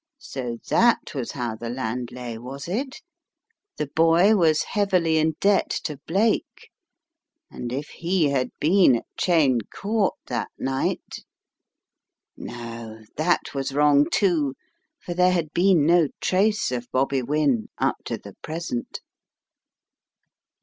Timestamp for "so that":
0.17-1.13